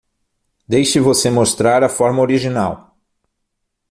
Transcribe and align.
Deixe 0.67 0.99
você 0.99 1.29
mostrar 1.29 1.83
a 1.83 1.87
forma 1.87 2.23
original! 2.23 2.97